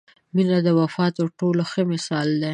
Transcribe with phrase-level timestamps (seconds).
[0.35, 2.49] •مینه د وفادارۍ تر ټولو ښه مثال دی.